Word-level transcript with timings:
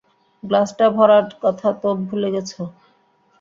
গ্লাসটা 0.43 0.85
ভরার 0.89 1.25
কথা 1.43 1.67
তো 1.81 1.89
ভুলে 2.07 2.29
গেছো। 2.35 2.61